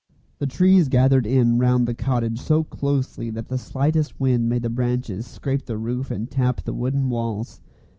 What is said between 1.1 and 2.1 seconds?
in round the